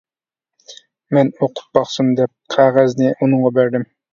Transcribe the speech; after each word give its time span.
مەن 1.17 1.29
ئوقۇپ 1.35 1.77
باقسۇن 1.79 2.11
دەپ، 2.21 2.35
قەغەزنى 2.57 3.13
ئۇنىڭغا 3.19 3.57
بەردىم. 3.61 3.87